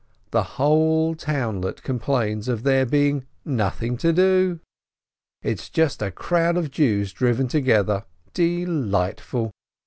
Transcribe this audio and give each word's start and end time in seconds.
The 0.31 0.41
whole 0.57 1.13
townlet 1.13 1.83
complains 1.83 2.47
of 2.47 2.63
there 2.63 2.87
being 2.87 3.27
nothing 3.45 3.97
to 3.97 4.11
do! 4.11 4.59
It 5.43 5.59
is 5.59 5.69
just 5.69 6.01
a 6.01 6.09
crowd 6.09 6.57
of 6.57 6.71
Jews 6.71 7.13
driven 7.13 7.47
together. 7.47 8.05
Delightful! 8.33 9.51